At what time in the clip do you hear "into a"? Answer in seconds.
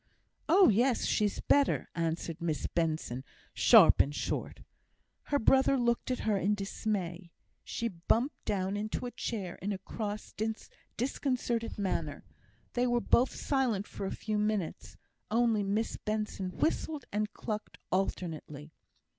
8.75-9.11